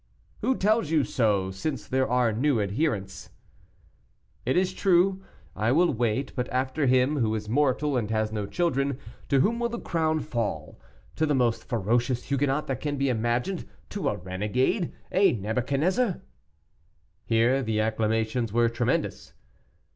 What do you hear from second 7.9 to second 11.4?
and has no children, to whom will the crown fall? To the